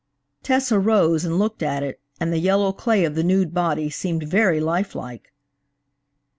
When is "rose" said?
0.79-1.23